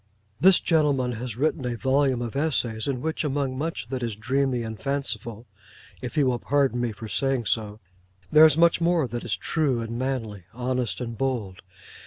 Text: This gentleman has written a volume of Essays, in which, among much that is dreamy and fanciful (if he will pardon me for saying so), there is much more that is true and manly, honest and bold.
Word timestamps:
This 0.39 0.59
gentleman 0.59 1.11
has 1.11 1.37
written 1.37 1.63
a 1.63 1.77
volume 1.77 2.23
of 2.23 2.35
Essays, 2.35 2.87
in 2.87 3.01
which, 3.01 3.23
among 3.23 3.55
much 3.55 3.89
that 3.89 4.01
is 4.01 4.15
dreamy 4.15 4.63
and 4.63 4.79
fanciful 4.79 5.45
(if 6.01 6.15
he 6.15 6.23
will 6.23 6.39
pardon 6.39 6.81
me 6.81 6.91
for 6.91 7.07
saying 7.07 7.45
so), 7.45 7.79
there 8.31 8.47
is 8.47 8.57
much 8.57 8.81
more 8.81 9.07
that 9.07 9.23
is 9.23 9.35
true 9.35 9.79
and 9.79 9.99
manly, 9.99 10.45
honest 10.55 11.01
and 11.01 11.19
bold. 11.19 11.61